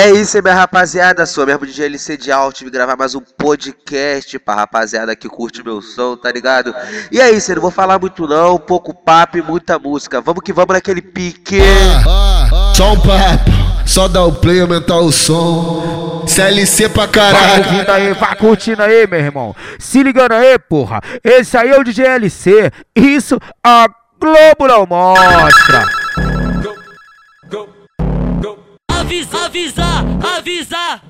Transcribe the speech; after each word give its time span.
É 0.00 0.12
isso 0.12 0.36
aí, 0.36 0.42
minha 0.44 0.54
rapaziada. 0.54 1.26
Sou 1.26 1.44
mesmo 1.44 1.66
de 1.66 1.72
GLC 1.72 2.16
de 2.16 2.30
Alt. 2.30 2.62
Vim 2.62 2.70
gravar 2.70 2.96
mais 2.96 3.16
um 3.16 3.20
podcast 3.20 4.38
pra 4.38 4.54
rapaziada 4.54 5.16
que 5.16 5.28
curte 5.28 5.60
meu 5.60 5.82
som, 5.82 6.16
tá 6.16 6.30
ligado? 6.30 6.72
E 7.10 7.20
é 7.20 7.32
isso, 7.32 7.50
eu 7.50 7.56
não 7.56 7.62
vou 7.62 7.70
falar 7.72 7.98
muito 7.98 8.24
não. 8.28 8.60
Pouco 8.60 8.94
papo 8.94 9.38
e 9.38 9.42
muita 9.42 9.76
música. 9.76 10.20
Vamos 10.20 10.44
que 10.44 10.52
vamos 10.52 10.72
naquele 10.72 11.02
pique. 11.02 11.58
Só 12.76 12.92
um 12.92 13.00
papo, 13.00 13.50
só 13.84 14.06
dar 14.06 14.24
o 14.24 14.32
play, 14.32 14.60
aumentar 14.60 14.98
o 14.98 15.10
som. 15.10 16.24
CLC 16.28 16.88
pra 16.90 17.06
Vai 17.06 17.08
caralho. 17.08 17.64
ouvindo 17.66 17.90
aí, 17.90 18.12
vai 18.12 18.36
curtindo 18.36 18.82
aí, 18.84 19.04
meu 19.04 19.18
irmão. 19.18 19.56
Se 19.80 20.00
ligando 20.00 20.30
aí, 20.30 20.56
porra. 20.60 21.00
Esse 21.24 21.56
aí 21.56 21.70
é 21.70 21.76
o 21.76 21.82
de 21.82 21.90
GLC. 21.92 22.70
Isso 22.94 23.36
a 23.66 23.88
Globo 24.20 24.68
não 24.68 24.86
mostra. 24.86 25.84
Avisa, 29.08 29.46
avisa, 29.46 30.04
avisa. 30.36 31.00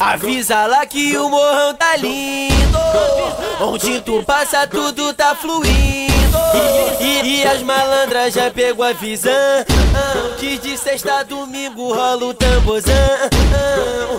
Avisa 0.00 0.66
lá 0.66 0.84
que 0.84 1.16
o 1.16 1.30
morrão 1.30 1.72
tá 1.72 1.96
lindo. 1.96 2.76
Onde 3.60 4.00
tu 4.00 4.24
passa, 4.24 4.66
tudo 4.66 5.14
tá 5.14 5.36
fluindo. 5.36 6.36
E, 7.00 7.22
e 7.22 7.46
as 7.46 7.62
malandras 7.62 8.34
já 8.34 8.50
pegou 8.50 8.84
a 8.84 8.92
visão. 8.92 9.30
Que 10.36 10.58
de 10.58 10.76
sexta 10.76 11.20
a 11.20 11.22
domingo 11.22 11.94
rola 11.94 12.26
o 12.26 12.34
tamborzão. 12.34 12.92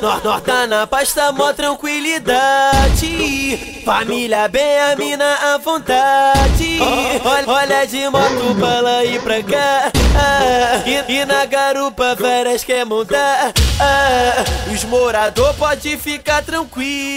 Nós, 0.01 0.41
tá 0.43 0.65
na 0.65 0.87
pasta, 0.87 1.33
mó 1.33 1.51
tranquilidade. 1.51 3.76
Família 3.87 4.49
bem, 4.49 4.81
a 4.81 4.97
mina 4.97 5.53
à 5.53 5.57
vontade. 5.59 6.77
Olha, 7.23 7.47
olha 7.47 7.87
de 7.87 8.09
moto 8.09 8.53
pra 8.59 8.81
lá 8.81 9.05
e 9.05 9.17
pra 9.17 9.41
cá. 9.41 9.89
Ah, 10.13 10.83
e, 10.85 11.19
e 11.19 11.25
na 11.25 11.45
garupa 11.45 12.13
várias 12.13 12.65
quer 12.65 12.85
montar. 12.85 13.53
Ah, 13.79 14.43
os 14.73 14.83
morador 14.83 15.53
pode 15.53 15.95
ficar 15.95 16.43
tranquilo. 16.43 17.15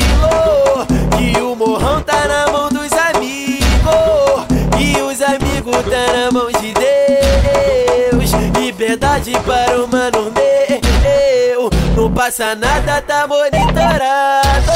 Que 1.19 1.41
o 1.41 1.57
morrão 1.57 2.01
tá 2.03 2.29
na 2.29 2.53
mão 2.53 2.69
dos 2.69 2.93
amigos. 2.93 4.47
E 4.79 4.97
os 5.03 5.21
amigos 5.23 5.75
tá 5.75 6.13
na 6.13 6.31
mão 6.31 6.53
de 6.53 6.73
Deus. 6.73 8.31
Liberdade 8.57 9.33
para 9.45 9.77
o 9.77 9.89
mano 9.89 10.33
meu. 10.33 11.69
Não 11.97 12.13
passa 12.15 12.55
nada, 12.55 13.03
tá 13.03 13.27
monitorado. 13.27 14.71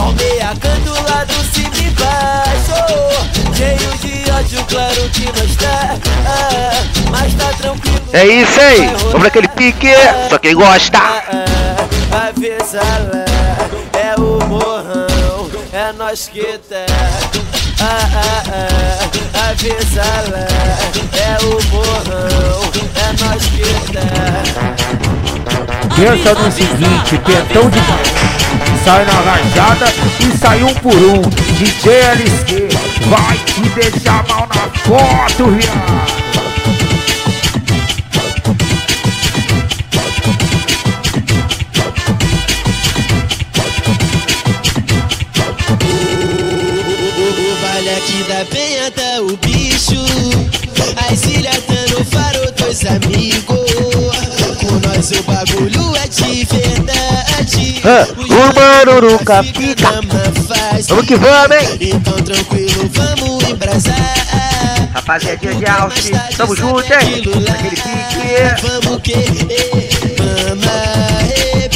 Almeia 0.00 0.54
canto 0.60 0.92
lá 1.10 1.24
do 1.24 1.44
cima 1.52 1.76
e 1.76 1.90
baixo. 1.90 2.78
Cheio 3.54 3.98
de 3.98 4.30
ódio, 4.30 4.64
claro 4.64 5.08
que 5.10 5.26
nós 5.26 5.56
tá. 5.56 5.96
ah, 6.26 7.10
mas 7.10 7.34
tá 7.34 7.52
tranquilo. 7.58 8.00
É 8.12 8.26
isso 8.26 8.60
aí. 8.60 8.86
Vamos 9.04 9.22
naquele 9.22 9.48
pique. 9.48 9.88
Só 10.28 10.38
quem 10.38 10.54
gosta. 10.54 10.98
Avisa 12.10 12.80
lá, 12.80 13.24
é 14.00 14.14
o 14.16 14.44
morrão, 14.46 15.48
é 15.72 15.92
nós 15.92 16.28
que 16.28 16.58
tá. 16.68 16.86
Ah, 17.80 18.08
ah, 18.14 18.42
ah, 19.34 19.50
avisa 19.50 20.02
lá, 20.30 20.46
é 21.16 21.38
o 21.44 21.62
morrão, 21.72 22.62
é 22.96 23.12
nós 23.22 23.42
que 23.46 23.92
tá. 23.92 24.70
Pensa 25.94 26.34
no 26.34 26.50
seguinte, 26.50 27.18
pentão 27.24 27.70
de 27.70 27.80
sai 28.84 29.04
na 29.04 29.12
rajada 29.12 29.86
e 30.20 30.38
sai 30.38 30.62
um 30.62 30.74
por 30.74 30.94
um. 30.94 31.20
DJ 31.58 31.92
LC 31.92 32.68
vai 33.08 33.38
te 33.38 33.60
deixar 33.70 34.26
mal 34.28 34.48
na 34.48 34.68
foto, 34.84 35.46
viado. 35.50 36.20
Da 48.28 48.44
penha 48.46 48.90
tá 48.92 49.20
o 49.20 49.36
bicho. 49.38 50.02
As 51.10 51.24
ilhas 51.24 51.58
tá 51.64 51.98
no 51.98 52.04
faro 52.04 52.52
dos 52.52 52.84
amigos. 52.86 53.70
Com 54.60 54.88
nós 54.88 55.10
o 55.10 55.22
bagulho 55.24 55.96
é. 55.96 55.99
Ah, 57.82 58.06
o 58.18 58.54
mano 58.54 59.00
nunca 59.10 59.42
fica. 59.42 60.00
Vamos 60.88 61.06
que 61.06 61.16
vamos, 61.16 61.56
hein? 61.56 61.78
Então 61.80 62.14
tranquilo, 62.22 62.90
vamos 62.92 63.48
embrasar. 63.48 63.94
Rapaziadinha 64.92 65.54
de 65.54 65.66
Alt. 65.66 66.10
Tamo 66.36 66.54
junto, 66.54 66.92
hein? 66.92 67.22
Naquele 67.46 67.76
pique. 67.76 68.20
Vamos 68.62 69.00
que 69.02 69.14
vamos 70.18 71.69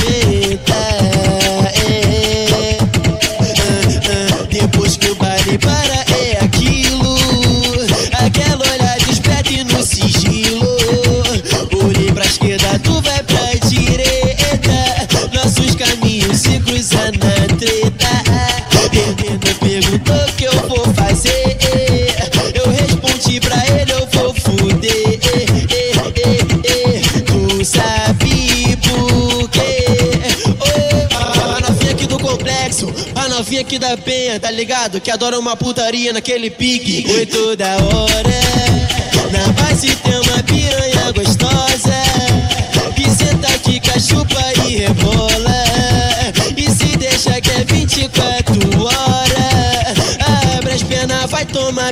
aqui 33.64 33.78
da 33.78 33.97
penha, 33.97 34.38
tá 34.38 34.50
ligado? 34.50 35.00
Que 35.00 35.10
adora 35.10 35.38
uma 35.38 35.56
putaria 35.56 36.12
naquele 36.12 36.50
pique. 36.50 37.06
Muito 37.08 37.56
da 37.56 37.76
hora. 37.76 38.34
Na 39.32 39.52
base 39.54 39.97
tem 39.97 40.20
uma 40.20 40.42
piranha 40.42 41.12
gostosa. 41.12 41.94
Que 42.94 43.10
senta 43.10 43.48
aqui, 43.54 43.80
cachupa 43.80 44.69
e 44.69 44.76
rebola. 44.76 45.44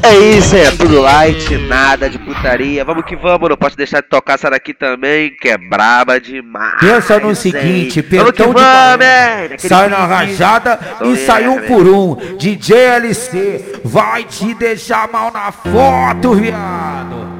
É 0.02 0.14
isso, 0.14 0.54
é 0.56 0.70
tudo 0.70 1.00
light, 1.00 1.56
nada 1.56 2.08
de 2.10 2.18
putaria. 2.18 2.84
Vamos 2.84 3.04
que 3.04 3.16
vamos, 3.16 3.48
não 3.48 3.56
posso 3.56 3.76
deixar 3.76 4.02
de 4.02 4.08
tocar 4.08 4.34
essa 4.34 4.50
daqui 4.50 4.74
também, 4.74 5.34
que 5.40 5.48
é 5.48 5.56
braba 5.56 6.20
demais. 6.20 6.80
Pensa 6.80 7.18
no 7.18 7.28
hein? 7.28 7.34
seguinte, 7.34 8.02
Vamos 8.02 8.32
pentão 8.32 8.48
de 8.48 8.60
vamos, 8.60 9.06
hein? 9.06 9.48
Naquele 9.50 9.68
Sai 9.68 9.88
na 9.88 10.06
rajada 10.06 10.78
e 11.02 11.16
sai 11.16 11.48
um 11.48 11.56
né? 11.56 11.62
por 11.62 11.86
um. 11.86 12.36
DJ 12.36 12.76
LC 12.76 13.80
vai 13.84 14.24
te 14.24 14.54
deixar 14.54 15.08
mal 15.10 15.32
na 15.32 15.50
foto, 15.50 16.34
viado. 16.34 17.32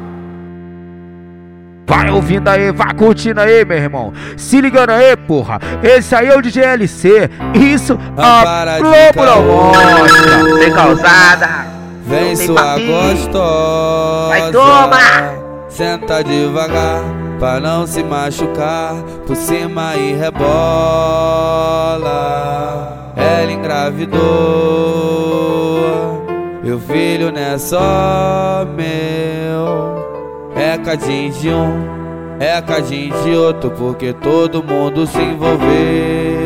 Vai 1.87 2.11
ouvindo 2.11 2.49
aí, 2.49 2.73
vai 2.73 2.95
curtindo 2.95 3.41
aí, 3.41 3.65
meu 3.65 3.77
irmão. 3.77 4.13
Se 4.37 4.61
ligando 4.61 4.91
aí, 4.91 5.17
porra. 5.17 5.59
Esse 5.83 6.15
aí 6.15 6.29
é 6.29 6.37
o 6.37 6.41
DJ 6.41 6.63
LC. 6.65 7.29
Isso 7.55 7.99
a 8.17 8.65
de 8.65 8.83
Globo 8.83 9.27
não 9.27 9.43
mostra. 9.43 10.59
Sem 10.59 10.73
causada. 10.73 11.72
Vem 12.13 12.37
sua 12.37 12.77
gostosa. 12.79 14.29
Vai, 14.29 14.53
toma! 14.53 14.99
Senta 15.67 16.23
devagar 16.23 17.03
pra 17.39 17.59
não 17.59 17.87
se 17.87 18.05
machucar. 18.05 18.97
Por 19.27 19.35
cima 19.35 19.97
e 19.97 20.13
rebola. 20.13 20.43
Ela 23.17 23.51
engravidou. 23.51 24.21
O 26.63 26.79
filho 26.81 27.33
não 27.33 27.41
é 27.41 27.57
só 27.57 28.67
meu. 28.77 30.03
É 30.55 30.77
cadinho 30.77 31.33
de 31.33 31.49
um, 31.49 32.37
é 32.39 32.61
cadinho 32.61 33.15
de 33.23 33.31
outro. 33.35 33.71
Porque 33.71 34.13
todo 34.13 34.63
mundo 34.63 35.07
se 35.07 35.19
envolveu. 35.19 36.42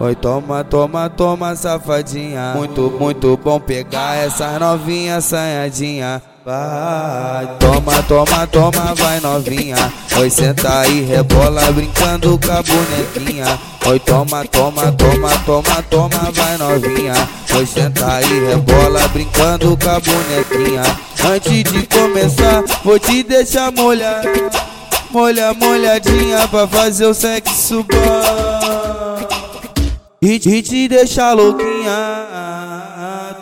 Oi, 0.00 0.14
toma, 0.14 0.62
toma, 0.62 1.10
toma, 1.10 1.56
safadinha. 1.56 2.52
Muito, 2.54 2.82
muito 3.00 3.36
bom 3.36 3.58
pegar 3.58 4.14
essa 4.16 4.56
novinha 4.56 5.16
assanhadinha. 5.16 6.22
Vai, 6.44 7.48
toma, 7.58 8.00
toma, 8.04 8.46
toma, 8.46 8.94
vai 8.94 9.18
novinha. 9.18 9.92
Oi, 10.16 10.30
senta 10.30 10.82
aí, 10.82 11.02
rebola, 11.02 11.72
brincando 11.72 12.38
com 12.38 12.52
a 12.52 12.62
bonequinha. 12.62 13.58
Oi, 13.86 13.98
toma, 13.98 14.44
toma, 14.44 14.92
toma, 14.92 15.30
toma, 15.44 15.82
toma, 15.90 16.30
vai 16.32 16.56
novinha. 16.56 17.14
Oi, 17.56 17.66
senta 17.66 18.06
aí, 18.06 18.46
rebola, 18.46 19.00
brincando 19.08 19.76
com 19.76 19.90
a 19.90 19.98
bonequinha. 19.98 20.82
Antes 21.28 21.64
de 21.72 21.86
começar, 21.88 22.62
vou 22.84 23.00
te 23.00 23.24
deixar 23.24 23.72
molhar. 23.72 24.22
Molha, 25.10 25.52
molhadinha 25.54 26.46
pra 26.46 26.68
fazer 26.68 27.06
o 27.06 27.14
sexo 27.14 27.82
bom 27.82 28.47
e, 30.20 30.34
e 30.34 30.62
te 30.62 30.88
deixa 30.88 31.32
louquinha. 31.32 32.26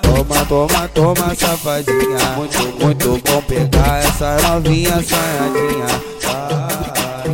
Toma, 0.02 0.44
toma, 0.46 0.88
toma, 0.94 1.34
safadinha. 1.34 2.18
Muito, 2.36 2.84
muito 2.84 3.22
bom 3.24 3.42
pegar 3.42 3.98
essa 3.98 4.36
novinha 4.48 4.96
assanhadinha. 4.96 5.86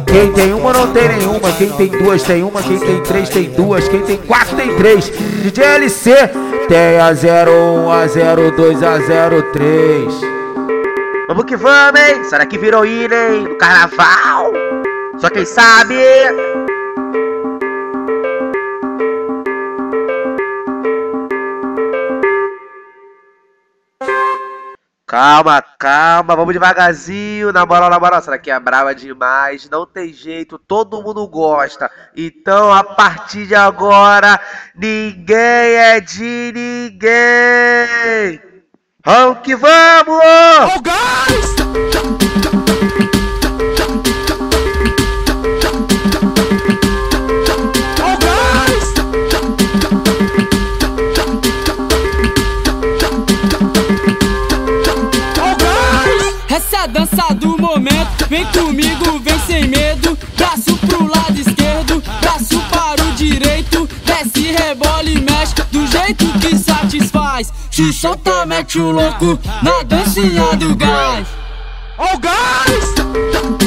Quem 0.07 0.33
tem 0.33 0.53
uma 0.53 0.73
não 0.73 0.93
tem 0.93 1.09
nenhuma. 1.09 1.53
Quem 1.53 1.71
tem 1.71 1.89
duas 1.89 2.23
tem 2.23 2.43
uma. 2.43 2.63
Quem 2.63 2.79
tem 2.79 3.03
três 3.03 3.29
tem 3.29 3.51
duas. 3.51 3.89
Quem 3.89 4.03
tem 4.03 4.17
quatro 4.19 4.57
tem 4.57 4.77
três. 4.77 5.11
DJ 5.43 5.65
LC 5.65 6.15
tem 6.69 7.01
a 7.01 7.11
01, 7.11 7.91
a 7.91 8.07
02, 8.07 8.83
a 8.83 8.99
03. 9.53 10.15
Vamos 11.27 11.45
que 11.45 11.57
vamos, 11.57 12.01
hein? 12.01 12.25
Será 12.25 12.47
que 12.47 12.59
virou 12.59 12.85
ilha, 12.85 13.35
hein? 13.35 13.45
No 13.45 13.57
carnaval? 13.57 14.53
Só 15.19 15.31
quem 15.31 15.45
sabe. 15.45 15.95
Calma, 25.13 25.63
calma, 25.79 26.35
vamos 26.35 26.55
devagarzinho. 26.55 27.53
Na 27.53 27.67
moral, 27.67 27.91
na 27.91 28.01
moral, 28.01 28.19
essa 28.19 28.31
daqui 28.31 28.51
é 28.51 28.59
brava 28.59 28.95
demais. 28.95 29.69
Não 29.69 29.85
tem 29.85 30.11
jeito, 30.11 30.59
todo 30.59 31.03
mundo 31.03 31.29
gosta. 31.29 31.91
Então, 32.17 32.73
a 32.73 32.83
partir 32.83 33.47
de 33.47 33.55
agora, 33.55 34.41
ninguém 34.75 35.37
é 35.37 36.01
de 36.01 36.53
ninguém. 36.55 38.41
Vamos 39.05 39.41
que 39.41 39.55
vamos! 39.55 40.25
Essa 41.37 41.63
é 43.19 43.22
a 56.83 56.87
dança 56.87 57.33
do 57.35 57.57
momento, 57.59 58.27
vem 58.29 58.45
comigo, 58.47 59.21
vem 59.21 59.39
sem 59.47 59.69
medo. 59.69 60.19
Braço 60.37 60.77
pro 60.79 61.07
lado 61.07 61.39
esquerdo, 61.39 62.03
braço 62.21 62.61
para 62.71 63.05
o 63.05 63.13
direito. 63.13 63.89
Desce, 64.05 64.51
rebola 64.51 65.05
e 65.05 65.21
mexe 65.21 65.55
do 65.71 65.87
jeito 65.87 66.27
que 66.41 66.59
satisfaz. 66.59 67.53
Se 67.71 67.93
solta, 67.93 68.45
mete 68.47 68.81
o 68.81 68.91
louco 68.91 69.39
na 69.63 69.85
dancinha 69.85 70.57
do 70.57 70.75
gás. 70.75 71.29
Ó 71.99 72.17
o 72.17 72.19
gás! 72.19 73.62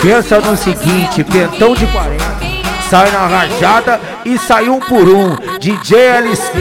Pensa 0.00 0.40
no 0.40 0.56
seguinte, 0.56 1.24
pentão 1.24 1.74
de 1.74 1.84
40. 1.86 2.24
Sai 2.88 3.10
na 3.10 3.26
rajada 3.26 4.00
e 4.24 4.38
sai 4.38 4.68
um 4.68 4.78
por 4.78 5.08
um. 5.08 5.36
DJ 5.58 5.98
LC 5.98 6.52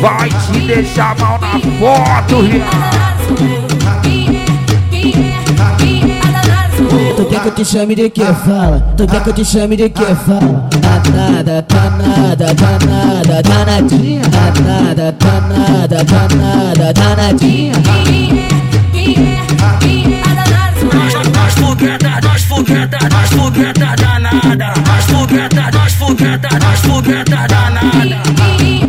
vai 0.00 0.28
te 0.28 0.60
deixar 0.66 1.18
mal 1.18 1.40
na 1.40 1.58
foto. 1.78 2.44
Tu 7.16 7.24
quer 7.24 7.40
que 7.40 7.48
eu 7.48 7.52
te 7.52 7.64
chame 7.64 7.94
de 7.94 8.10
que 8.10 8.24
fala? 8.24 8.94
Tu 8.96 9.06
quer 9.06 9.22
que 9.22 9.30
eu 9.30 9.34
te 9.34 9.44
chame 9.44 9.76
de 9.76 9.88
que 9.88 10.04
fala? 10.04 10.68
Danada, 10.80 11.64
danada, 11.66 12.54
danada, 12.54 13.42
danadinha. 13.42 14.22
Danada, 14.28 15.12
danada, 15.18 16.04
danada, 16.04 16.92
danadinha. 16.92 17.72
Danada. 23.96 24.74
Danada. 27.48 28.34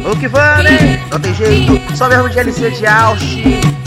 Vamos 0.05 0.19
que 0.19 0.25
hein? 0.27 0.99
Não 1.11 1.19
tem 1.19 1.33
jeito, 1.33 1.97
só 1.97 2.07
mesmo 2.07 2.29
de 2.29 2.39
LC 2.39 2.71
de 2.71 2.87
Ausch. 2.87 3.37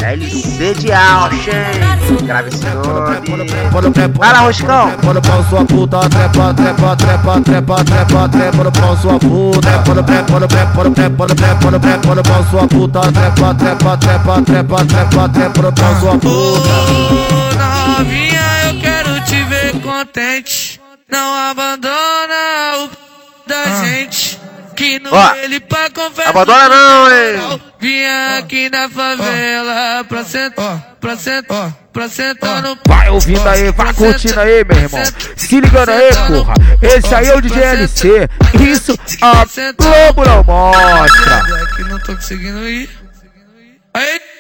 LC 0.03 0.75
de 0.75 0.93
Ausch, 0.93 1.49
hein? 1.49 2.27
Grave 2.27 2.49
esse 2.49 2.67
nome. 2.67 3.49
Vai 4.15 4.33
lá, 4.33 4.41
Roscão. 4.41 4.91
Pau 4.99 5.45
sua 5.49 5.65
puta, 5.65 6.01
trepa, 6.09 6.55
trepa, 6.55 6.97
trepa, 6.97 7.41
trepa, 7.41 7.85
trepa, 7.85 8.29
trepa 8.29 8.71
pau 8.73 8.97
sua 8.97 9.19
puta. 9.19 9.71
No 9.95 10.03
trepa 10.03 10.41
no 10.41 10.49
trepa 10.49 10.85
no 10.85 10.91
trepa 10.95 11.27
no 11.27 11.35
trepa 11.35 11.71
no 11.71 11.81
trepa 11.81 12.15
no 12.15 12.23
pau 12.23 12.45
sua 12.51 12.69
puta, 12.69 13.01
trepa, 13.01 13.55
trepa, 13.55 13.97
trepa, 13.97 14.43
trepa, 14.43 14.85
trepa, 14.85 15.29
trepa 15.29 15.63
no 15.63 15.73
pau 15.73 16.01
sua. 16.01 16.18
Ô, 16.25 17.97
novinha, 17.97 18.41
eu 18.69 18.81
quero 18.81 19.25
te 19.25 19.43
ver 19.45 19.81
contente. 19.81 20.81
Não 21.11 21.35
abandona 21.35 22.85
o 22.85 22.89
p 22.89 22.97
da 23.47 23.85
gente. 23.85 24.39
Que 24.77 25.01
no 25.01 25.13
Ó, 25.13 25.35
ele 25.43 25.59
pra 25.59 25.91
conversa. 25.91 26.31
abandona 26.31 26.69
não, 26.69 27.11
hein? 27.11 27.63
Vinha 27.81 28.39
aqui 28.39 28.71
na 28.71 28.89
favela 28.89 30.05
pra 30.05 30.23
sentar, 30.23 30.97
pra 31.01 31.17
sentar, 31.17 31.73
pra 31.93 32.09
sentar 32.09 32.63
no 32.63 32.79
Vai 32.87 33.09
ouvindo 33.09 33.49
aí, 33.49 33.73
vai 33.73 33.93
curtindo 33.93 34.39
aí, 34.39 34.65
meu 34.65 34.77
irmão. 34.79 35.03
Se 35.37 35.61
ligando 35.61 35.89
aí, 35.89 36.11
porra. 36.29 36.55
Esse 36.81 37.13
aí 37.13 37.27
é 37.27 37.35
o 37.35 37.41
DJ 37.41 37.63
LC. 37.63 38.29
Isso 38.61 38.97
a 39.21 39.45
Globo 39.77 40.25
não 40.25 40.45
mostra. 40.45 41.43
É 41.61 41.77
que 41.77 41.83
não 41.83 41.99
tô 41.99 42.15
conseguindo 42.15 42.69
ir. 42.69 42.89
Aí, 43.95 44.21
tá, 44.21 44.38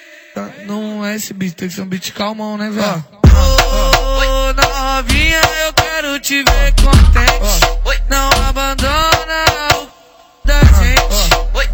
não 0.69 1.05
é 1.05 1.17
esse 1.17 1.33
beat, 1.33 1.55
tem 1.55 1.67
que 1.67 1.75
ser 1.75 1.81
um 1.81 1.87
beat 1.87 2.13
calmão, 2.13 2.59
né, 2.59 2.69
velho? 2.71 3.05
Ô, 3.25 4.53
novinha, 4.53 5.41
eu 5.65 5.73
quero 5.73 6.21
te 6.21 6.45
ver 6.45 6.75
contente. 6.75 7.79
Não 8.11 8.29
abandona 8.49 9.45
o 9.77 9.89
da 10.47 10.61
gente. 10.61 10.99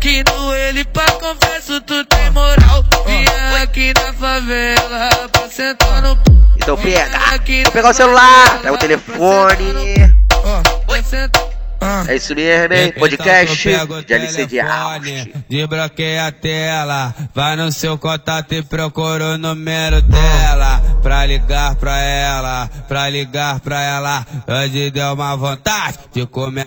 Que 0.00 0.22
no 0.24 0.54
ele 0.54 0.84
pra 0.84 1.10
confesso 1.12 1.80
tu 1.80 2.04
tem 2.04 2.30
moral. 2.30 2.84
Vinha 3.06 3.62
aqui 3.62 3.94
na 3.94 4.12
favela 4.12 5.28
pra 5.32 5.48
sentar 5.48 6.02
no. 6.02 6.18
Então 6.56 6.76
pega. 6.76 7.18
Vou 7.62 7.72
pegar 7.72 7.88
o 7.88 7.94
celular, 7.94 8.58
pega 8.60 8.74
o 8.74 8.78
telefone. 8.78 10.14
Pra 10.86 11.02
sentar. 11.02 11.43
É 12.08 12.16
isso 12.16 12.34
mesmo, 12.34 12.74
hein? 12.74 12.92
Podcast 12.92 13.56
tu 13.56 13.62
pega 13.62 13.94
o 13.94 14.02
de 14.02 14.14
LC 14.14 14.46
de 14.46 14.56
telefone, 14.56 15.18
Ausch. 15.18 15.28
Desbloqueia 15.48 16.26
a 16.26 16.32
tela, 16.32 17.14
vai 17.34 17.56
no 17.56 17.70
seu 17.72 17.98
contato 17.98 18.52
e 18.52 18.62
procura 18.62 19.34
o 19.34 19.38
número 19.38 20.00
dela. 20.02 20.82
Pra 21.02 21.26
ligar 21.26 21.74
pra 21.76 21.98
ela, 22.00 22.70
pra 22.88 23.08
ligar 23.10 23.60
pra 23.60 23.82
ela. 23.82 24.26
Hoje 24.48 24.90
deu 24.90 25.12
uma 25.12 25.36
vontade 25.36 25.98
de 26.12 26.26
comer. 26.26 26.66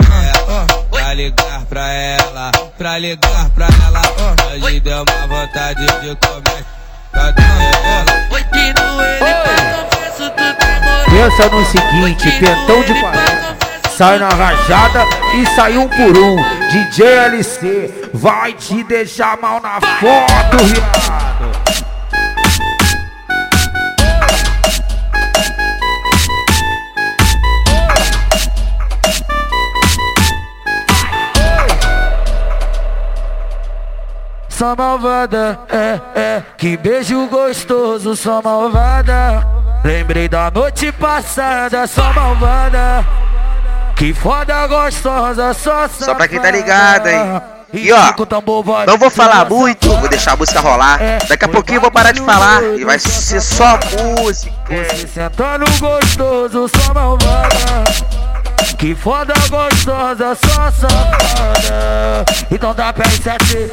ela. 0.00 0.66
Pra 0.90 1.14
ligar 1.14 1.64
pra 1.66 1.92
ela, 1.92 2.50
pra 2.76 2.98
ligar 2.98 3.50
pra 3.50 3.66
ela. 3.86 4.02
Hoje 4.62 4.80
deu 4.80 5.04
uma 5.04 5.26
vontade 5.26 5.84
de 5.84 6.16
comer. 6.16 6.64
Ele 9.20 9.34
confesso 9.90 10.30
tu. 10.30 10.44
Pensa 11.10 11.48
no 11.48 11.64
seguinte, 11.66 12.30
pentão 12.40 12.82
de 12.82 13.00
40. 13.00 13.63
Sai 13.96 14.18
na 14.18 14.28
rajada 14.28 15.04
e 15.36 15.46
sai 15.54 15.78
um 15.78 15.88
por 15.88 16.18
um. 16.18 16.36
DJ 16.68 17.06
LC 17.06 18.10
vai 18.12 18.52
te 18.52 18.82
deixar 18.82 19.38
mal 19.40 19.60
na 19.60 19.80
foto, 19.80 20.64
viado. 20.64 21.64
Só 34.48 34.74
malvada, 34.74 35.60
é, 35.68 36.00
é, 36.18 36.42
que 36.58 36.76
beijo 36.76 37.28
gostoso, 37.28 38.16
só 38.16 38.42
malvada. 38.42 39.46
Lembrei 39.84 40.28
da 40.28 40.50
noite 40.50 40.90
passada, 40.90 41.86
só 41.86 42.12
malvada. 42.12 43.23
Que 43.96 44.12
foda 44.12 44.66
gostosa, 44.66 45.54
só 45.54 45.88
Só 45.88 46.14
pra 46.14 46.28
quem 46.28 46.40
tá 46.40 46.50
ligado, 46.50 47.08
hein? 47.08 47.40
E 47.72 47.92
ó, 47.92 48.12
vai 48.62 48.86
Não 48.86 48.96
vou 48.96 49.10
falar 49.10 49.48
muito, 49.48 49.88
vou 49.88 50.08
deixar 50.08 50.32
a 50.32 50.36
música 50.36 50.60
rolar. 50.60 51.00
Daqui 51.28 51.44
a 51.44 51.48
pouquinho 51.48 51.78
eu 51.78 51.80
vou 51.80 51.90
parar 51.90 52.12
de 52.12 52.20
falar 52.20 52.62
e 52.62 52.84
vai 52.84 52.98
ser 52.98 53.40
só 53.40 53.78
música. 54.16 54.52
Você 54.68 55.08
sentando 55.08 55.64
gostoso, 55.80 56.68
só 56.68 56.94
malvada. 56.94 57.84
Que 58.78 58.94
foda 58.94 59.34
gostosa, 59.50 60.36
só 60.36 60.70
safada. 60.70 62.24
Então 62.50 62.74
dá 62.74 62.92
pé 62.92 63.04
em 63.06 63.22
sete. 63.22 63.70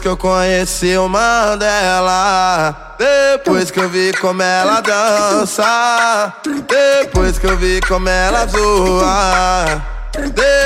Que 0.00 0.08
eu 0.08 0.16
conheci 0.16 0.96
o 0.96 1.08
Mandela. 1.08 2.94
Depois 2.98 3.70
que 3.70 3.80
eu 3.80 3.88
vi 3.88 4.12
como 4.14 4.42
ela 4.42 4.80
dança. 4.80 6.32
Depois 6.68 7.38
que 7.38 7.46
eu 7.46 7.56
vi 7.56 7.80
como 7.80 8.08
ela 8.08 8.46
zoa. 8.46 9.82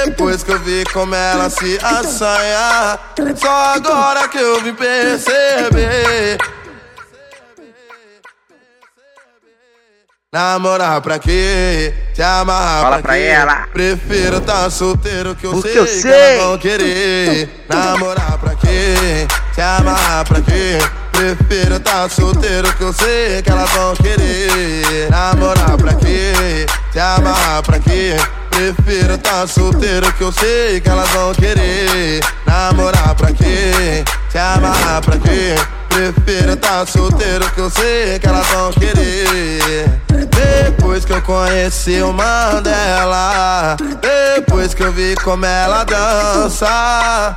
Depois 0.05 0.43
que 0.43 0.51
eu 0.53 0.59
vi 0.59 0.85
como 0.93 1.15
ela 1.15 1.49
se 1.49 1.79
assanha. 1.83 2.99
Só 3.37 3.75
agora 3.75 4.29
que 4.29 4.39
eu 4.39 4.61
vim 4.63 4.75
perceber. 4.75 6.39
Namorar 10.33 11.01
pra 11.01 11.19
quê? 11.19 11.95
Se 12.13 12.23
amarrar 12.23 12.83
Fala 12.83 12.97
pra, 12.97 13.03
pra 13.03 13.17
ela. 13.17 13.69
Prefiro 13.73 14.41
tá 14.41 14.69
solteiro 14.69 15.35
que 15.35 15.47
eu 15.47 15.53
Porque 15.53 15.69
sei 15.71 15.79
eu 15.79 15.85
que 15.87 15.93
sei. 15.93 16.13
elas 16.13 16.45
vão 16.45 16.59
querer. 16.59 17.65
Namorar 17.69 18.37
pra 18.39 18.51
quê? 18.51 18.56
Se 19.55 19.61
amarrar 19.61 20.25
pra 20.25 20.41
quê? 20.41 20.79
Prefiro 21.13 21.81
tá 21.81 22.09
solteiro 22.09 22.73
que 22.75 22.83
eu 22.83 22.93
sei 22.93 23.41
que 23.43 23.51
elas 23.51 23.71
vão 23.71 23.95
querer. 23.97 25.09
Namorar 25.11 25.77
pra 25.77 25.95
quê? 25.95 26.67
Se 26.93 26.99
amarrar 26.99 27.63
pra 27.63 27.79
quê? 27.79 28.17
Prefiro 28.51 29.17
tá 29.19 29.47
solteiro 29.47 30.13
que 30.13 30.23
eu 30.23 30.33
sei 30.33 30.81
que 30.81 30.89
elas 30.89 31.09
vão 31.11 31.33
querer. 31.35 32.21
Namorar 32.47 33.15
pra 33.15 33.33
quê? 33.33 34.05
Se 34.29 34.39
amarrar 34.39 35.01
pra 35.03 35.17
quê? 35.19 35.55
Prefiro 35.97 36.55
tá 36.57 36.85
solteiro 36.85 37.51
que 37.53 37.59
eu 37.59 37.71
sei 37.71 38.19
que 38.19 38.27
elas 38.27 38.47
vão 38.49 38.71
querer. 38.71 40.03
Depois 40.31 41.07
que 41.07 41.13
eu 41.15 41.23
conheci 41.23 42.03
o 42.03 42.13
Mandela. 42.13 43.79
Depois 44.37 44.75
que 44.75 44.83
eu 44.83 44.93
vi 44.93 45.15
como 45.15 45.47
ela 45.47 45.85
dança. 45.85 47.35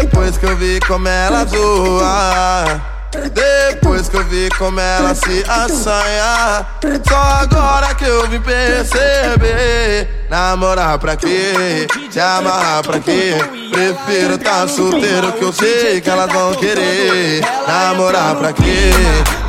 Depois 0.00 0.38
que 0.38 0.46
eu 0.46 0.56
vi 0.56 0.80
como 0.80 1.06
ela 1.06 1.44
zoa. 1.44 2.80
Depois 3.12 4.08
que 4.08 4.16
eu 4.16 4.24
vi 4.24 4.48
como 4.58 4.80
ela 4.80 5.14
se 5.14 5.44
assanha 5.46 6.66
Só 7.06 7.16
agora 7.16 7.94
que 7.94 8.04
eu 8.04 8.26
vim 8.28 8.40
perceber 8.40 10.08
Namorar 10.30 10.98
pra 10.98 11.14
quê? 11.16 11.86
Se 12.10 12.18
amarrar 12.18 12.82
pra 12.82 12.98
quê? 13.00 13.34
Prefiro 13.70 14.38
tá 14.38 14.66
solteiro 14.66 15.32
que 15.32 15.42
eu 15.42 15.52
sei 15.52 16.00
que 16.00 16.08
elas 16.08 16.32
vão 16.32 16.54
querer 16.54 17.42
Namorar 17.66 18.34
pra 18.36 18.52
quê? 18.52 18.90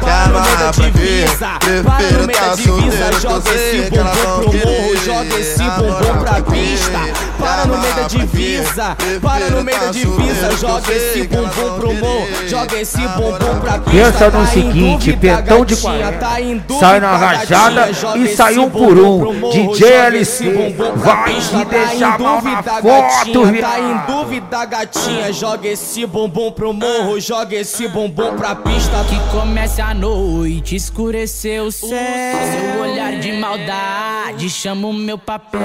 Se 0.03 0.10
amarrar 0.10 0.74
pra 0.75 0.91
quê? 0.91 1.25
Prefiro 1.60 2.27
tá 2.27 2.57
solteiro 2.57 3.19
que 3.19 3.25
eu 3.25 3.41
sei 3.41 3.89
que 3.89 3.98
elas 3.98 4.17
vão 4.17 4.50
querer. 4.50 4.98
joga 4.98 5.39
esse 5.39 5.63
bumbum 5.63 6.19
pra 6.24 6.41
pista. 6.41 7.00
Para 7.39 7.65
no 7.65 7.77
meio 7.77 7.93
da 7.95 8.07
divisa, 8.07 8.98
para 9.22 9.50
no 9.50 9.63
meio 9.63 9.79
da 9.79 9.91
divisa, 9.91 10.57
joga 10.60 10.93
esse 10.93 11.27
bumbum 11.27 11.79
pro 11.79 11.93
morro, 11.93 12.27
joga 12.48 12.79
esse 12.79 12.98
bumbum 13.00 13.60
pra 13.60 13.79
pista. 13.79 13.91
Pensa 13.91 14.25
no 14.29 14.43
Tá 14.43 14.48
seguinte, 14.48 15.13
pentão 15.13 15.65
de 15.65 15.75
gatinha, 15.75 16.12
40. 16.12 16.17
tá 16.19 16.41
em 16.41 16.57
dúvida, 16.57 16.79
Sai 16.79 17.00
na 17.00 17.17
rajada 17.17 17.93
joga 17.93 18.17
e 18.17 18.24
esse 18.25 18.36
sai 18.36 18.57
um 18.57 18.69
por 18.69 18.95
bumbum 18.95 19.15
um. 19.15 19.19
pro 19.19 19.33
morro, 19.33 19.53
DJ 19.53 19.88
joga 19.88 20.07
LC, 20.07 20.22
esse 20.22 20.50
bumbum 20.50 20.95
vai 20.95 21.24
tá 21.24 21.31
em 21.31 21.65
deixar 21.65 22.19
mal 22.19 22.41
na 22.41 22.41
dúvida, 22.41 22.72
foto, 22.81 23.41
gatinha, 23.43 23.62
Tá 23.62 23.79
em 23.79 23.98
dúvida, 24.13 24.65
gatinha, 24.65 25.33
joga 25.33 25.67
esse 25.67 26.05
bumbum 26.05 26.51
pro 26.51 26.74
morro, 26.74 27.19
joga 27.19 27.55
esse 27.55 27.88
bumbum 27.89 28.36
pra 28.38 28.55
pista. 28.55 29.03
Que 29.10 29.19
comece 29.31 29.81
a 29.81 29.92
noite, 29.93 30.75
escureceu 30.75 31.65
o 31.65 31.71
céu. 31.71 31.89
Seu 31.89 32.81
olhar 32.81 33.13
de 33.19 33.31
maldade 33.33 34.50
chama 34.50 34.88
o 34.88 34.93
meu 34.93 35.17
papel. 35.17 35.62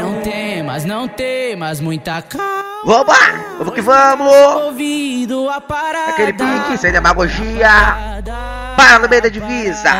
Não 0.00 0.20
temas, 0.22 0.84
não 0.84 1.08
temas, 1.08 1.80
muita 1.80 2.22
calma. 2.22 2.62
Vamos! 2.84 3.16
Vamos 3.58 3.74
que 3.74 3.80
vamos! 3.80 4.32
Ouvido 4.64 5.48
a 5.48 5.60
parada. 5.60 6.10
Aquele 6.10 6.32
pique, 6.32 6.78
sem 6.78 6.90
demagogia. 6.92 8.22
Para 8.76 8.98
no 8.98 9.08
meio 9.08 9.22
da 9.22 9.28
divisa. 9.28 9.90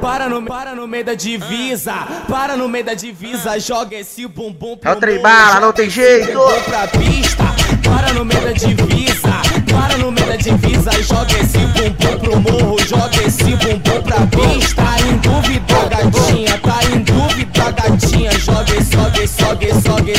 Para 0.00 0.28
no, 0.28 0.42
para 0.42 0.74
no 0.74 0.86
meio 0.88 1.04
da 1.04 1.14
divisa, 1.14 1.94
para 2.28 2.56
no 2.56 2.68
meio 2.68 2.84
da 2.84 2.94
divisa, 2.94 3.58
joga 3.58 3.96
esse 3.96 4.26
bumbum 4.26 4.76
pro 4.76 4.90
É 4.90 4.92
o 4.94 4.96
trem 4.96 5.20
bala, 5.20 5.60
não 5.60 5.72
tem 5.72 5.88
jeito. 5.90 6.38
pra 6.66 6.86
pista. 6.88 7.44
Para 7.88 8.12
no 8.12 8.24
meio 8.24 8.42
da 8.42 8.52
divisa, 8.52 9.42
para 9.70 9.98
no 9.98 10.12
meio 10.12 10.26
da 10.26 10.36
divisa, 10.36 10.90
joga 11.02 11.38
esse 11.40 11.58
bumbum 11.58 12.18
pro 12.18 12.40
morro, 12.40 12.76
joga 12.86 13.22
esse 13.26 13.56
bumbum 13.56 14.02
pra 14.02 14.26
pista. 14.26 14.82
Tá 14.82 14.96
em 15.00 15.16
dúvida, 15.18 15.74
gatinha, 15.88 16.58
tá 16.58 16.78
em 16.92 17.00
dúvida, 17.02 17.70
gatinha, 17.72 18.30
joga 18.38 18.76
esse, 18.76 18.92
joga 18.92 19.22
esse, 19.22 19.42
joga 19.42 19.64
esse, 19.64 19.82
joga 19.88 20.10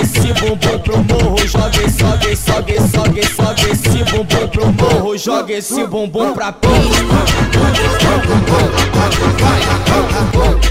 esse, 0.00 0.32
bumbum 0.40 0.78
pro 0.78 0.98
morro, 0.98 1.46
joga 1.46 1.82
esse, 1.82 1.98
joga 1.98 2.30
esse, 2.30 2.46
joga 2.46 2.72
esse, 2.72 3.36
joga 3.36 3.70
esse 3.70 4.04
bumbum 4.04 4.48
pro 4.48 4.72
morro, 4.72 5.18
joga 5.18 5.52
esse 5.52 5.86
bumbum 5.86 6.32
pra 6.32 6.52
pista. 6.52 6.76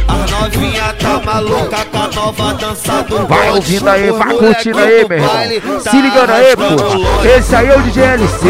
A 0.07 0.27
novinha 0.31 0.93
tá 1.35 1.41
maluca 1.41 1.85
com 1.85 1.97
a 1.97 2.07
nova 2.07 2.53
dança 2.53 3.03
do 3.03 3.27
Vai 3.27 3.49
ouvindo 3.51 3.89
aí, 3.89 4.11
vai 4.11 4.33
curtindo 4.35 4.79
aí, 4.79 5.07
meu 5.07 5.17
irmão. 5.17 5.35
baile 5.35 5.61
tá 5.61 5.91
Se 5.91 6.01
ligando 6.01 6.29
aí, 6.29 6.55
pô. 6.55 7.27
Esse 7.27 7.55
aí 7.55 7.67
é 7.67 7.77
o 7.77 7.81
DJ 7.81 8.03
LC. 8.03 8.47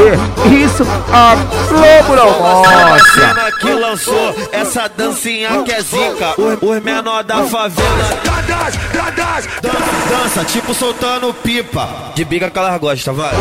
Isso, 0.63 0.83
a 1.11 1.35
Globo 1.67 2.15
não 2.15 2.39
mostra. 2.39 2.99
Cena 3.13 3.51
que 3.51 3.73
lançou 3.73 4.35
essa 4.51 4.87
dancinha 4.87 5.63
que 5.63 5.71
é 5.71 5.81
zica. 5.81 6.35
Os, 6.37 6.83
menor 6.83 7.23
da 7.23 7.43
favela 7.43 7.85
dança, 10.09 10.43
tipo 10.45 10.73
soltando 10.73 11.33
pipa. 11.33 12.11
De 12.13 12.23
bica 12.25 12.49
que 12.49 12.57
elas 12.57 12.79
gostam, 12.79 13.13
vai. 13.13 13.33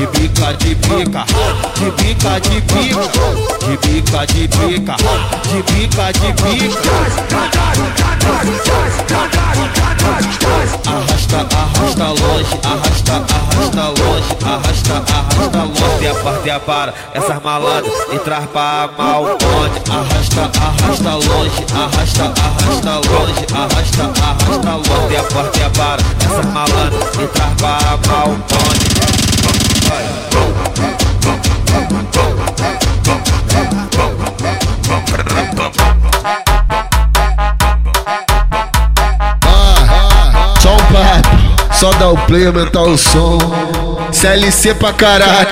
De 0.00 0.06
bica, 0.06 0.54
de 0.54 0.74
bica, 0.76 1.26
de 1.74 1.90
bica, 1.90 2.40
de 2.40 2.60
bica, 2.62 3.00
de 3.20 3.20
bica, 3.20 4.24
de 4.24 4.48
bica, 4.48 4.96
de 5.44 5.60
bica, 5.60 6.06
de 6.10 6.32
bica. 6.32 6.90
Arrasta, 10.86 11.40
arrasta 11.54 12.08
longe, 12.08 12.56
arrasta, 12.64 13.14
arrasta 13.28 13.88
longe, 14.00 14.32
arrasta, 14.42 14.96
arrasta 15.12 15.62
longe. 15.64 16.06
A 16.08 16.14
parte 16.14 16.50
a 16.50 16.60
para, 16.60 16.94
essas 17.12 17.42
malandras 17.42 17.92
e 18.10 18.18
traz 18.20 18.46
pra 18.46 18.88
mal 18.96 19.24
onde. 19.24 19.80
Arrasta, 19.90 20.50
arrasta 20.62 21.12
longe, 21.12 21.66
arrasta, 21.74 22.32
arrasta 22.40 22.94
longe, 23.06 23.44
arrasta, 23.52 24.04
arrasta 24.24 24.72
longe. 24.76 25.16
A 25.16 25.22
parte 25.24 25.62
a 25.62 25.68
para, 25.68 26.02
essas 26.24 26.46
malandras 26.46 27.14
e 27.16 27.26
traz 27.26 27.52
pra 27.58 27.98
mal 28.08 28.28
onde. 28.30 29.09
Só 41.80 41.90
dá 41.92 42.10
o 42.10 42.16
play, 42.26 42.46
aumentar 42.46 42.82
o 42.82 42.98
som. 42.98 43.38
CLC 44.12 44.74
pra 44.74 44.92
caralho. 44.92 45.48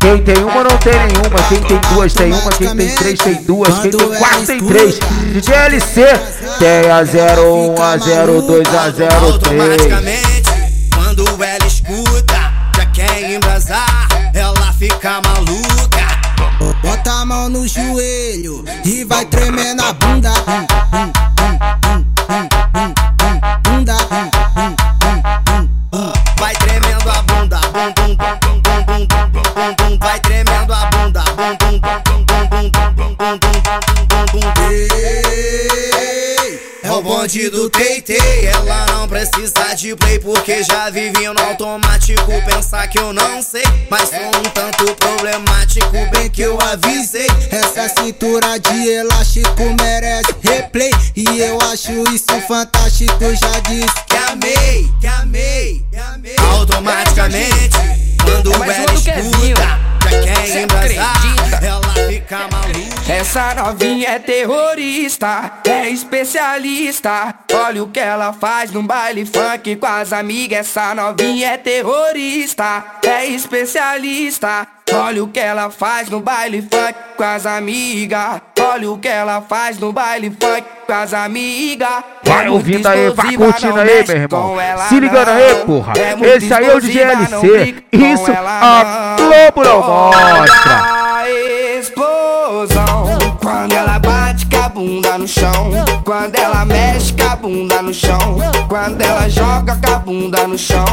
Quem 0.00 0.18
tem 0.24 0.42
uma 0.42 0.64
não 0.64 0.76
tem 0.78 0.94
nenhuma, 0.94 1.38
quem 1.48 1.60
tem 1.60 1.78
duas 1.94 2.12
tem 2.12 2.32
uma, 2.32 2.50
quem 2.50 2.74
tem 2.74 2.94
três 2.96 3.18
tem 3.20 3.34
duas, 3.44 3.78
quem 3.78 3.92
tem 3.92 4.18
quatro 4.18 4.46
tem 4.46 4.58
três. 4.58 4.98
DJ 5.32 5.54
LC 5.54 6.06
tem 6.58 6.90
a 6.90 7.02
01, 7.02 7.80
a 7.80 7.96
02, 7.96 8.66
a 8.74 8.90
03. 9.38 10.39
a 17.10 17.24
mão 17.24 17.48
no 17.48 17.66
joelho 17.66 18.62
e 18.84 19.02
vai 19.04 19.24
tremer 19.26 19.74
na 19.74 19.92
bunda. 19.92 20.30
Bunda. 23.64 23.96
Vai 26.38 26.54
tremendo 26.54 27.10
a 27.10 27.22
bunda. 27.22 27.60
Vai 29.98 30.20
tremendo 30.20 30.72
a 30.72 30.86
bunda. 30.86 31.24
Vai 31.30 31.40
tremendo 31.90 31.92
a 31.92 32.10
bunda 32.10 32.30
o 37.00 37.02
bonde 37.02 37.48
do 37.48 37.70
Teitei, 37.70 38.46
ela 38.46 38.86
não 38.86 39.08
precisa 39.08 39.74
de 39.74 39.96
play 39.96 40.18
porque 40.18 40.62
já 40.62 40.90
vive 40.90 41.28
no 41.28 41.42
automático. 41.42 42.30
Pensar 42.44 42.86
que 42.88 42.98
eu 42.98 43.12
não 43.12 43.42
sei, 43.42 43.62
mas 43.90 44.10
sou 44.10 44.18
um 44.18 44.50
tanto 44.50 44.94
problemático. 44.96 45.90
Bem 46.12 46.28
que 46.30 46.42
eu 46.42 46.58
avisei, 46.60 47.26
Essa 47.50 47.88
cintura 47.88 48.58
de 48.58 48.88
elástico 48.88 49.62
merece 49.80 50.34
replay. 50.42 50.90
E 51.16 51.40
eu 51.40 51.58
acho 51.72 51.92
isso 52.14 52.40
fantástico. 52.46 53.18
Já 53.18 53.60
disse 53.60 54.04
que 54.06 54.16
amei, 54.16 54.90
que 55.00 55.06
amei, 55.06 55.84
que 55.90 55.96
amei. 55.96 56.36
Automaticamente, 56.52 57.78
quando 58.24 58.52
É 58.52 58.99
Essa 63.10 63.52
novinha 63.54 64.08
é 64.08 64.18
terrorista, 64.20 65.54
é 65.68 65.88
especialista. 65.90 67.34
Olha 67.52 67.82
o 67.82 67.88
que 67.88 67.98
ela 67.98 68.32
faz 68.32 68.70
no 68.70 68.84
baile 68.84 69.26
funk 69.26 69.74
com 69.74 69.86
as 69.86 70.12
amigas. 70.12 70.60
Essa 70.60 70.94
novinha 70.94 71.48
é 71.48 71.56
terrorista, 71.56 72.84
é 73.04 73.26
especialista. 73.26 74.64
Olha 74.92 75.24
o 75.24 75.28
que 75.28 75.40
ela 75.40 75.70
faz 75.70 76.08
no 76.08 76.20
baile 76.20 76.62
funk 76.62 76.94
com 77.16 77.24
as 77.24 77.46
amigas. 77.46 78.42
Olha 78.60 78.92
o 78.92 78.96
que 78.96 79.08
ela 79.08 79.40
faz 79.40 79.76
no 79.80 79.92
baile 79.92 80.30
funk 80.30 80.64
com 80.86 80.92
as 80.92 81.12
amigas. 81.12 82.04
Vai 82.22 82.48
ouvindo 82.48 82.86
aí, 82.86 83.10
vai 83.10 83.36
curtindo 83.36 83.80
aí, 83.80 84.06
meu 84.06 84.16
irmão. 84.16 84.56
Se 84.88 85.00
ligando 85.00 85.28
aí, 85.30 85.54
porra. 85.66 85.94
Esse 86.36 86.54
aí 86.54 86.64
é 86.64 86.76
o 86.76 86.80
DGLC. 86.80 87.84
Isso 87.90 88.30
a 88.30 89.16
Globo 89.18 89.68
não 89.68 89.82
mostra. 89.82 90.99
Bunda 95.10 95.18
no 95.18 95.28
chão. 95.28 95.70
Quando 96.04 96.36
ela 96.36 96.64
mexe 96.64 97.12
com 97.12 97.24
a 97.24 97.36
bunda 97.36 97.82
no 97.82 97.92
chão. 97.92 98.38
Quando 98.68 99.00
ela 99.00 99.28
joga 99.28 99.76
com 99.76 99.92
a 99.92 99.98
bunda 99.98 100.46
no 100.46 100.58
chão. 100.58 100.84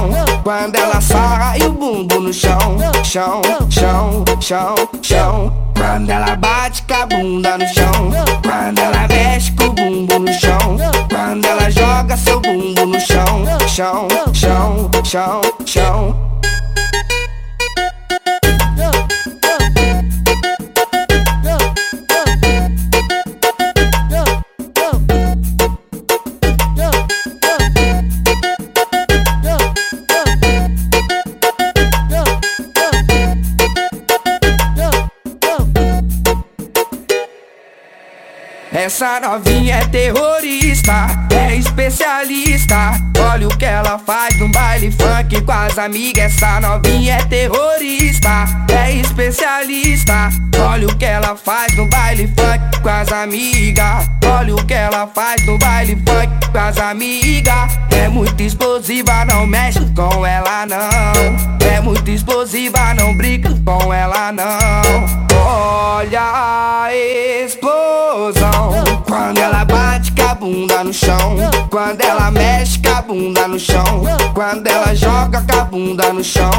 Quando 0.43 0.75
ela 0.75 1.01
sarra 1.01 1.57
e 1.57 1.63
o 1.63 1.73
bumbum 1.73 2.21
no 2.21 2.33
chão. 2.33 2.77
Chão, 3.03 3.41
chão, 3.69 4.25
chão, 4.39 4.75
chão. 5.01 5.53
Quando 5.75 6.09
ela 6.09 6.35
bate 6.35 6.83
com 6.83 6.93
a 6.95 7.05
bunda 7.05 7.57
no 7.57 7.67
chão. 7.67 8.11
Quando 8.43 8.79
ela 8.79 9.07
mexe 9.07 9.51
com 9.51 9.65
o 9.65 9.73
bumbum 9.73 10.19
no 10.19 10.33
chão. 10.33 10.77
Quando 11.09 11.45
ela 11.45 11.69
joga 11.69 12.17
seu 12.17 12.39
bumbum 12.39 12.85
no 12.87 12.99
chão. 12.99 13.45
Chão, 13.67 14.07
chão, 14.33 14.89
chão, 15.03 15.41
chão. 15.65 16.26
Essa 38.99 39.19
novinha 39.19 39.75
é 39.75 39.87
terrorista, 39.89 41.05
é 41.31 41.55
especialista. 41.55 42.93
Olha 43.37 43.49
o 43.49 43.55
que 43.55 43.65
ela 43.65 43.99
faz 43.99 44.35
no 44.39 44.49
baile 44.49 44.91
funk 44.91 45.41
com 45.43 45.51
as 45.51 45.77
amigas. 45.77 46.33
Essa 46.33 46.59
novinha 46.59 47.17
é 47.17 47.25
terrorista, 47.25 48.45
é 48.67 48.93
especialista. 48.93 50.31
Olha 50.59 50.87
o 50.87 50.97
que 50.97 51.05
ela 51.05 51.35
faz 51.35 51.71
no 51.75 51.87
baile 51.87 52.27
funk 52.29 52.81
com 52.81 52.89
as 52.89 53.11
amigas. 53.11 54.09
Olha 54.25 54.55
o 54.55 54.65
que 54.65 54.73
ela 54.73 55.05
faz 55.05 55.45
no 55.45 55.55
baile 55.59 55.95
funk 55.97 56.51
com 56.51 56.57
as 56.57 56.79
amigas. 56.79 57.77
É 57.91 58.09
muito 58.09 58.41
explosiva, 58.41 59.23
não 59.25 59.45
mexe 59.45 59.85
com 59.95 60.25
ela 60.25 60.65
não. 60.65 61.67
É 61.67 61.79
muito 61.79 62.09
explosiva, 62.09 62.95
não 62.95 63.15
brinca 63.15 63.53
com 63.63 63.93
ela 63.93 64.31
não. 64.31 65.27
Olha 65.37 66.23
a 66.23 66.89
explosão 66.91 68.96
Quando 69.07 69.37
ela 69.37 69.63
bate 69.63 70.11
com 70.11 70.21
a 70.21 70.35
bunda 70.35 70.83
no 70.83 70.93
chão 70.93 71.37
Quando 71.69 72.01
ela 72.01 72.29
mexe 72.29 72.77
com 72.79 72.89
a 72.89 73.01
bunda 73.01 73.47
no 73.47 73.57
chão 73.57 74.03
Quando 74.33 74.67
ela 74.67 74.93
joga 74.93 75.41
com 75.41 75.59
a 75.59 75.63
bunda 75.63 76.13
no 76.13 76.23
chão 76.23 76.51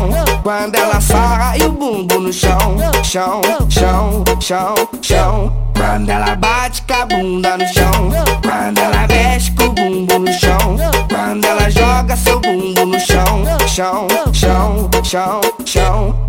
Quando 0.42 0.74
ela 0.74 0.98
sarra 1.00 1.58
e 1.58 1.62
o 1.64 1.72
bumbum 1.72 2.20
no 2.20 2.32
chão 2.32 2.58
Chão, 3.04 3.42
chão, 3.68 4.24
chão, 4.40 4.74
chão. 5.02 5.68
Quando 5.76 6.08
ela 6.08 6.34
bate 6.36 6.82
com 6.82 6.94
a 6.94 7.06
bunda 7.06 7.56
no 7.58 7.66
chão 7.68 8.10
Quando 8.42 8.78
ela 8.78 9.06
mexe 9.06 9.50
com 9.52 9.64
o 9.64 9.72
bumbum 9.72 10.18
no 10.20 10.32
chão 10.32 10.76
Quando 11.08 11.44
ela 11.44 11.70
joga 11.70 12.16
seu 12.16 12.40
bumbum 12.40 12.86
no 12.86 12.98
chão 12.98 13.44
Chão, 13.68 14.08
chão, 14.32 14.90
chão, 15.04 15.40
chão 15.64 16.27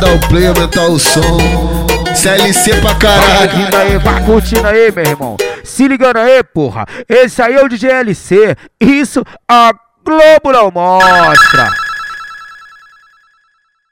dá 0.00 0.12
o 0.12 0.18
play, 0.28 0.46
aumentar 0.46 0.86
o 0.86 0.98
som. 0.98 1.38
CLC 2.14 2.70
pra 2.80 2.92
Vai 2.92 2.98
caralho. 2.98 3.50
curtindo 3.50 3.76
aí, 3.76 3.98
vai 3.98 4.24
curtindo 4.24 4.66
aí, 4.66 4.92
meu 4.92 5.04
irmão. 5.04 5.36
Se 5.62 5.86
ligando 5.86 6.16
aí, 6.18 6.42
porra. 6.42 6.84
Esse 7.08 7.42
aí 7.42 7.54
é 7.54 7.62
o 7.62 7.68
DGLC. 7.68 8.56
Isso 8.80 9.24
a 9.48 9.72
Globo 10.04 10.52
não 10.52 10.70
mostra. 10.70 11.68